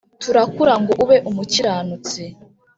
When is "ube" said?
1.03-1.17